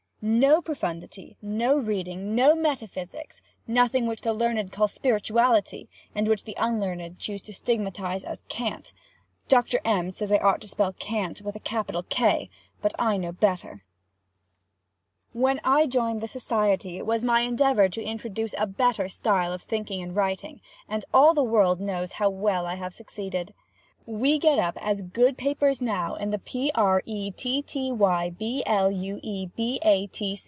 [0.23, 7.17] No profundity, no reading, no metaphysics—nothing which the learned call spirituality, and which the unlearned
[7.17, 8.93] choose to stigmatize as cant.
[9.47, 9.77] [Dr.
[9.83, 10.11] M.
[10.11, 13.83] says I ought to spell "cant" with a capital K—but I know better.]
[15.33, 19.63] When I joined the society it was my endeavor to introduce a better style of
[19.63, 23.55] thinking and writing, and all the world knows how well I have succeeded.
[24.07, 26.71] We get up as good papers now in the P.
[26.73, 27.03] R.
[27.05, 27.29] E.
[27.29, 27.61] T.
[27.61, 27.91] T.
[27.91, 28.31] Y.
[28.31, 28.63] B.
[28.65, 28.89] L.
[28.91, 29.19] U.
[29.21, 29.45] E.
[29.55, 29.79] B.
[29.85, 30.09] A.